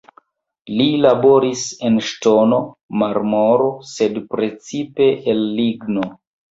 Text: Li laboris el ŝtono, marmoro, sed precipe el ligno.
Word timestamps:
Li 0.77 0.87
laboris 1.05 1.65
el 1.91 2.01
ŝtono, 2.09 2.59
marmoro, 3.03 3.71
sed 3.95 4.21
precipe 4.35 5.13
el 5.37 5.47
ligno. 5.63 6.15